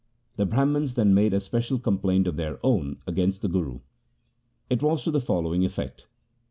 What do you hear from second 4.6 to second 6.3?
It was to the following effect.